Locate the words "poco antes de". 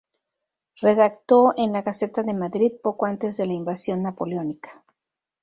2.81-3.45